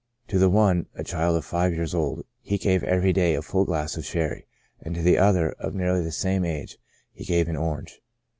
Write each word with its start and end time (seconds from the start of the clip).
To 0.29 0.39
the 0.39 0.49
one, 0.49 0.87
a 0.95 1.03
child 1.03 1.37
of 1.37 1.45
five 1.45 1.75
years 1.75 1.93
old, 1.93 2.25
he 2.41 2.57
gave 2.57 2.83
every 2.83 3.13
day 3.13 3.35
a 3.35 3.43
full 3.43 3.65
glass 3.65 3.97
of 3.97 4.03
sherry; 4.03 4.47
to 4.83 4.99
the 4.99 5.19
other, 5.19 5.51
of 5.59 5.75
nearly 5.75 6.03
the 6.03 6.11
same 6.11 6.43
age, 6.43 6.79
he 7.13 7.23
gave 7.23 7.47
an 7.47 7.55
orange. 7.55 8.01